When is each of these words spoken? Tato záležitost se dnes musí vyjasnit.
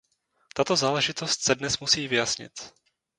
Tato 0.55 0.75
záležitost 0.75 1.43
se 1.43 1.55
dnes 1.55 1.79
musí 1.79 2.07
vyjasnit. 2.07 2.53